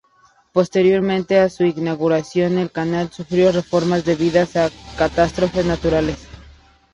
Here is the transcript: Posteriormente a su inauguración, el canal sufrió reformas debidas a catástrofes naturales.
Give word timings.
Posteriormente 0.51 1.37
a 1.39 1.47
su 1.47 1.63
inauguración, 1.63 2.57
el 2.57 2.71
canal 2.71 3.11
sufrió 3.11 3.51
reformas 3.51 4.03
debidas 4.03 4.55
a 4.55 4.71
catástrofes 4.97 5.63
naturales. 5.63 6.17